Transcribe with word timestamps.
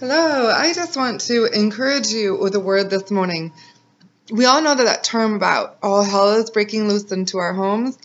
Hello, 0.00 0.48
I 0.48 0.72
just 0.74 0.96
want 0.96 1.22
to 1.22 1.46
encourage 1.46 2.12
you 2.12 2.38
with 2.38 2.54
a 2.54 2.60
word 2.60 2.88
this 2.88 3.10
morning. 3.10 3.52
We 4.30 4.44
all 4.44 4.62
know 4.62 4.76
that 4.76 4.84
that 4.84 5.02
term 5.02 5.34
about 5.34 5.76
all 5.82 6.04
hell 6.04 6.36
is 6.36 6.50
breaking 6.50 6.86
loose 6.86 7.10
into 7.10 7.38
our 7.38 7.52
homes. 7.52 7.98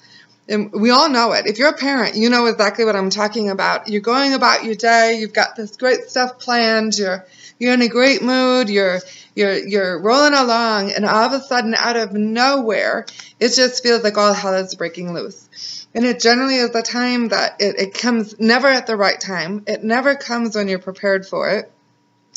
And 0.50 0.72
we 0.72 0.90
all 0.90 1.08
know 1.08 1.34
it. 1.34 1.46
If 1.46 1.60
you're 1.60 1.70
a 1.70 1.78
parent, 1.78 2.16
you 2.16 2.32
know 2.32 2.48
exactly 2.48 2.84
what 2.84 2.96
I'm 2.96 3.12
talking 3.12 3.52
about. 3.52 3.90
You're 3.90 4.02
going 4.02 4.34
about 4.34 4.64
your 4.64 4.74
day, 4.74 5.20
you've 5.20 5.34
got 5.34 5.56
this 5.56 5.78
great 5.78 6.10
stuff 6.10 6.40
planned, 6.40 6.98
you're 6.98 7.28
you're 7.60 7.76
in 7.76 7.84
a 7.84 7.88
great 7.88 8.24
mood, 8.24 8.70
you're 8.70 9.00
you're 9.36 9.56
you're 9.56 10.02
rolling 10.02 10.34
along, 10.34 10.94
and 10.94 11.06
all 11.06 11.32
of 11.32 11.34
a 11.34 11.42
sudden 11.42 11.76
out 11.76 11.96
of 11.96 12.14
nowhere, 12.14 13.06
it 13.40 13.50
just 13.50 13.84
feels 13.84 14.04
like 14.04 14.18
all 14.18 14.34
hell 14.34 14.56
is 14.56 14.74
breaking 14.74 15.14
loose. 15.14 15.88
And 15.94 16.06
it 16.08 16.20
generally 16.20 16.56
is 16.56 16.74
a 16.74 16.82
time 16.82 17.28
that 17.28 17.62
it, 17.62 17.76
it 17.78 17.94
comes 17.94 18.40
never 18.40 18.68
at 18.68 18.88
the 18.88 18.98
right 18.98 19.22
time. 19.22 19.64
It 19.68 19.84
never 19.84 20.16
comes 20.16 20.56
when 20.56 20.68
you're 20.68 20.80
prepared 20.80 21.28
for 21.28 21.52
it. 21.52 21.72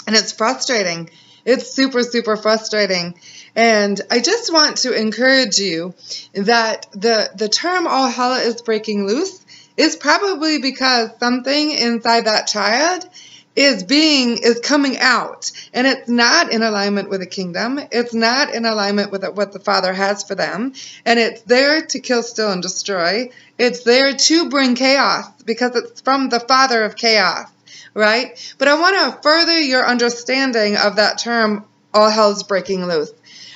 And 0.07 0.15
it's 0.17 0.33
frustrating. 0.33 1.11
It's 1.45 1.71
super, 1.71 2.03
super 2.03 2.37
frustrating. 2.37 3.15
And 3.55 4.01
I 4.11 4.19
just 4.21 4.53
want 4.53 4.79
to 4.79 4.93
encourage 4.93 5.59
you 5.59 5.95
that 6.35 6.87
the, 6.93 7.31
the 7.35 7.49
term 7.49 7.87
all 7.87 8.09
hell 8.09 8.35
is 8.35 8.63
breaking 8.63 9.07
loose 9.07 9.45
is 9.77 9.97
probably 9.97 10.59
because 10.59 11.11
something 11.21 11.71
inside 11.71 12.27
that 12.27 12.49
child 12.49 13.09
is 13.55 13.85
being 13.85 14.39
is 14.43 14.61
coming 14.61 14.99
out. 14.99 15.51
And 15.73 15.87
it's 15.87 16.09
not 16.09 16.53
in 16.53 16.63
alignment 16.63 17.09
with 17.09 17.21
the 17.21 17.27
kingdom. 17.27 17.81
It's 17.91 18.13
not 18.13 18.55
in 18.55 18.67
alignment 18.67 19.11
with 19.11 19.25
what 19.35 19.53
the 19.53 19.61
father 19.61 19.95
has 19.95 20.23
for 20.23 20.35
them. 20.35 20.75
And 21.07 21.19
it's 21.19 21.41
there 21.43 21.87
to 21.87 22.01
kill 22.01 22.23
steal 22.23 22.53
and 22.53 22.63
destroy. 22.63 23.31
It's 23.59 23.83
there 23.83 24.15
to 24.15 24.51
bring 24.51 24.75
chaos 24.75 25.43
because 25.43 25.75
it's 25.75 26.03
from 26.03 26.29
the 26.29 26.41
father 26.41 26.85
of 26.85 26.97
chaos 26.97 27.51
right? 27.95 28.55
But 28.59 28.69
I 28.69 28.81
want 28.81 29.15
to 29.15 29.23
further 29.23 29.59
your 29.59 29.87
understanding 29.87 30.77
of 30.77 30.97
that 30.97 31.19
term, 31.19 31.65
all 31.93 32.11
hell's 32.11 32.43
breaking 32.43 32.87
loose. 32.87 33.13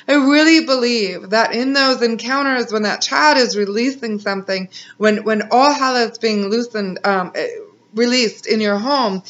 I 0.09 0.15
really 0.15 0.67
believe 0.67 1.31
that 1.31 1.55
in 1.55 1.73
those 1.73 2.03
encounters 2.03 2.73
when 2.73 2.83
that 2.83 3.01
child 3.01 3.39
is 3.39 3.57
releasing 3.57 4.19
something, 4.19 4.69
when, 4.97 5.25
when 5.25 5.49
all 5.53 5.73
hell 5.73 5.97
is 5.97 6.19
being 6.19 6.49
loosened, 6.49 6.99
um, 7.05 7.33
eh, 7.35 7.49
released 7.95 8.47
in 8.47 8.61
your 8.61 8.79
home, 8.79 9.23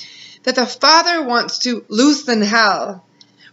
that 0.45 0.55
the 0.55 0.67
Father 0.67 1.23
wants 1.23 1.59
to 1.61 1.85
loosen 1.89 2.41
hell. 2.41 3.05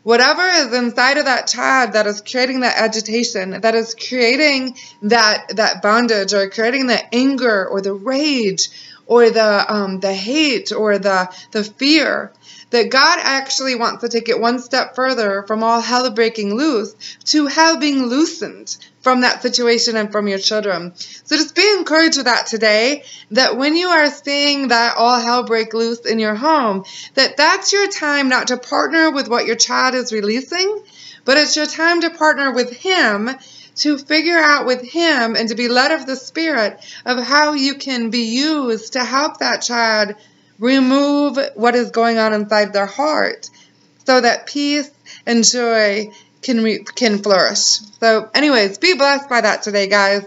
Whatever 0.04 0.48
is 0.48 0.73
inside 0.73 1.17
of 1.17 1.26
that 1.26 1.48
child 1.48 1.94
that 1.94 2.08
is 2.08 2.22
creating 2.22 2.61
that 2.61 2.78
agitation, 2.78 3.59
that 3.59 3.76
is 3.76 3.94
creating 3.94 4.78
that, 5.02 5.58
that 5.58 5.81
bondage 5.81 6.33
or 6.33 6.50
creating 6.50 6.88
the 6.88 7.14
anger 7.14 7.67
or 7.67 7.81
the 7.81 7.94
rage 7.94 8.70
or 9.08 9.30
the 9.30 9.73
um, 9.73 10.00
the 10.00 10.13
hate 10.13 10.72
or 10.72 11.00
the 11.00 11.33
the 11.52 11.63
fear 11.63 12.31
that 12.69 12.91
God 12.91 13.19
actually 13.22 13.75
wants 13.75 14.02
to 14.02 14.09
take 14.09 14.30
it 14.30 14.39
one 14.39 14.59
step 14.59 14.95
further 14.95 15.44
from 15.47 15.64
all 15.64 15.80
hell 15.80 16.09
breaking 16.11 16.53
loose 16.53 16.94
to 17.25 17.47
hell 17.47 17.77
being 17.77 18.05
loosened 18.05 18.75
from 19.02 19.22
that 19.22 19.41
situation 19.41 19.95
and 19.95 20.11
from 20.11 20.27
your 20.27 20.38
children. 20.38 20.94
So 20.95 21.38
just 21.38 21.55
be 21.55 21.75
encouraged 21.77 22.17
with 22.17 22.25
that 22.25 22.47
today 22.47 23.03
that 23.31 23.55
when 23.55 23.77
you 23.77 23.88
are 23.88 24.11
seeing 24.11 24.67
that 24.67 24.97
all 24.97 25.21
hell 25.21 25.44
break 25.44 25.73
loose 25.73 26.02
in 26.02 26.19
your 26.19 26.36
home, 26.36 26.83
that 27.14 27.38
that's 27.38 27.71
your 27.71 27.88
time 27.88 28.27
not 28.27 28.47
to 28.47 28.58
partner 28.58 29.11
with 29.11 29.30
what 29.30 29.45
your 29.45 29.55
child 29.55 29.95
is 29.95 30.11
releasing, 30.11 30.81
but 31.23 31.38
it's 31.38 31.55
your 31.55 31.67
time 31.67 32.02
to 32.02 32.09
partner 32.09 32.52
with 32.52 32.73
him 32.73 33.30
to 33.78 33.97
figure 33.97 34.38
out 34.38 34.66
with 34.66 34.81
Him 34.81 35.36
and 35.36 35.50
to 35.50 35.56
be 35.56 35.67
led 35.67 35.92
of 35.92 36.06
the 36.06 36.16
Spirit 36.16 36.80
of 37.06 37.23
how 37.23 37.53
you 37.53 37.75
can 37.75 38.09
be 38.09 38.23
used 38.23 38.94
to 38.94 39.03
help 39.03 39.39
that 39.39 39.61
child 39.61 40.16
remove 40.59 41.38
what 41.56 41.75
is 41.75 41.92
going 41.92 42.17
on 42.17 42.33
inside 42.33 42.73
their 42.73 42.88
heart 42.88 43.50
so 44.05 44.22
that 44.22 44.48
peace 44.48 44.89
and 45.25 45.44
joy 45.44 46.11
can, 46.42 46.64
re- 46.64 46.83
can 46.95 47.20
flourish. 47.20 47.80
So, 48.00 48.30
anyways, 48.33 48.77
be 48.77 48.93
blessed 48.93 49.30
by 49.30 49.42
that 49.42 49.64
today, 49.64 49.88
guys. 49.88 50.23